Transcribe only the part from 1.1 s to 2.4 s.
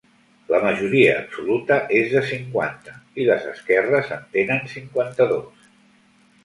absoluta és de